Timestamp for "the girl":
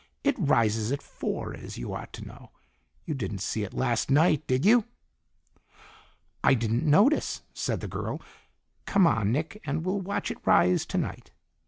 7.81-8.19